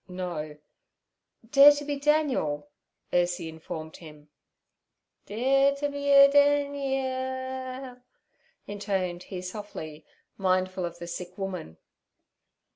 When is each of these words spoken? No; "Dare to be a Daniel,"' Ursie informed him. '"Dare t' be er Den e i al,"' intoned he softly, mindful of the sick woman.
No; 0.09 0.57
"Dare 1.47 1.71
to 1.73 1.85
be 1.85 1.93
a 1.93 1.99
Daniel,"' 1.99 2.71
Ursie 3.13 3.47
informed 3.47 3.97
him. 3.97 4.31
'"Dare 5.27 5.75
t' 5.75 5.87
be 5.89 6.11
er 6.11 6.27
Den 6.27 6.73
e 6.73 6.99
i 6.99 7.05
al,"' 7.07 8.01
intoned 8.65 9.21
he 9.21 9.43
softly, 9.43 10.03
mindful 10.37 10.85
of 10.85 10.97
the 10.97 11.05
sick 11.05 11.37
woman. 11.37 11.77